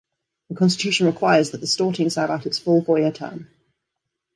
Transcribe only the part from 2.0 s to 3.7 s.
serve out its full four-year term.